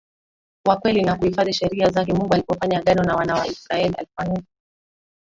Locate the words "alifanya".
3.97-4.43